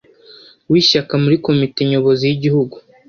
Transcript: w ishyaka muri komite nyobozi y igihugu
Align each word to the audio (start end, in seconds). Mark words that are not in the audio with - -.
w 0.71 0.73
ishyaka 0.81 1.13
muri 1.23 1.35
komite 1.45 1.81
nyobozi 1.89 2.23
y 2.29 2.33
igihugu 2.37 2.75